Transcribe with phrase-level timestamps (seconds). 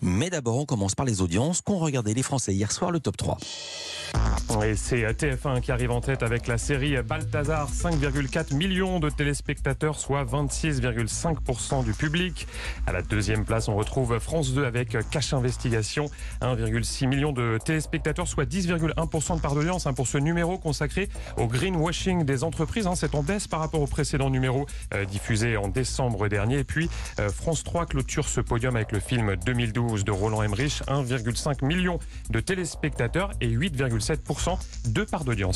[0.00, 3.16] Mais d'abord, on commence par les audiences qu'ont regardé les Français hier soir, le top
[3.16, 3.38] 3.
[4.60, 9.98] Et c'est TF1 qui arrive en tête avec la série Balthazar, 5,4 millions de téléspectateurs,
[9.98, 12.46] soit 26,5% du public.
[12.86, 16.10] À la deuxième place, on retrouve France 2 avec Cache Investigation,
[16.42, 21.46] 1,6 million de téléspectateurs, soit 10,1% de part d'audience hein, pour ce numéro consacré au
[21.46, 22.86] greenwashing des entreprises.
[22.86, 22.94] Hein.
[22.94, 26.58] C'est en baisse par rapport au précédent numéro euh, diffusé en décembre dernier.
[26.58, 26.90] Et puis
[27.20, 31.98] euh, France 3 clôture ce podium avec le film 2012 de Roland Emmerich, 1,5 million
[32.30, 34.41] de téléspectateurs et 8,7%
[34.84, 35.50] de part d'audience.